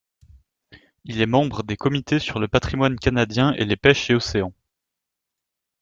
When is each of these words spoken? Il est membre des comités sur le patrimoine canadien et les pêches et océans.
Il 1.03 1.21
est 1.21 1.27
membre 1.27 1.61
des 1.61 1.77
comités 1.77 2.17
sur 2.17 2.39
le 2.39 2.47
patrimoine 2.47 2.97
canadien 2.97 3.53
et 3.53 3.65
les 3.65 3.75
pêches 3.75 4.09
et 4.09 4.15
océans. 4.15 4.51